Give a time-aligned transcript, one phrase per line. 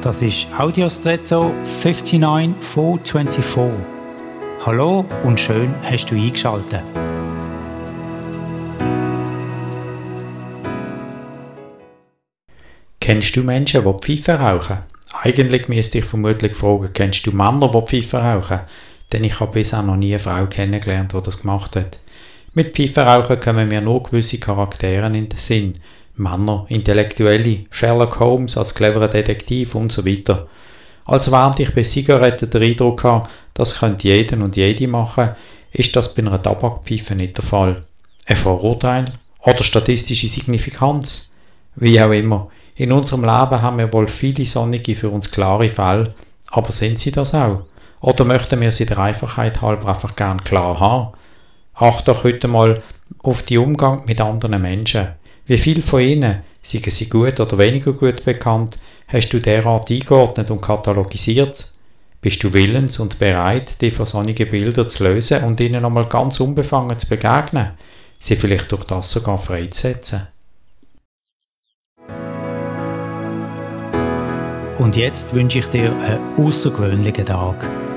[0.00, 3.80] Das ist Audiostretto 59424.
[4.64, 6.84] Hallo und schön hast du eingeschaltet.
[13.00, 14.78] Kennst du Menschen, die Pfeife rauchen?
[15.20, 18.60] Eigentlich müsste ich vermutlich fragen, kennst du Männer, die Pfeife rauchen?
[19.12, 21.98] Denn ich habe bisher noch nie eine Frau kennengelernt, die das gemacht hat.
[22.54, 25.74] Mit Pfeiferauchen kommen mir nur gewisse Charaktere in den Sinn.
[26.18, 30.48] Männer, Intellektuelle, Sherlock Holmes als cleverer Detektiv und so weiter.
[31.04, 35.30] Als während ich bei Zigaretten den Eindruck habe, das könnte jeden und jede machen,
[35.72, 37.76] ist das bei einer Tabakpfeife nicht der Fall.
[38.26, 39.06] Ein Vorurteil?
[39.40, 41.32] Oder statistische Signifikanz?
[41.76, 42.48] Wie auch immer.
[42.76, 46.14] In unserem Leben haben wir wohl viele sonnige, für uns klare Fälle,
[46.48, 47.62] aber sind sie das auch?
[48.00, 51.12] Oder möchten wir sie der Einfachheit halber einfach gern klar haben?
[51.74, 52.82] Acht doch heute mal
[53.22, 55.08] auf die Umgang mit anderen Menschen.
[55.48, 60.50] Wie viel von ihnen, seien sie gut oder weniger gut bekannt, hast du derart eingeordnet
[60.50, 61.72] und katalogisiert?
[62.20, 66.38] Bist du willens und bereit, die von solchen Bilder zu lösen und ihnen einmal ganz
[66.40, 67.70] unbefangen zu begegnen?
[68.18, 70.26] Sie vielleicht durch das sogar freizusetzen?
[74.78, 77.87] Und jetzt wünsche ich dir einen außergewöhnlichen Tag.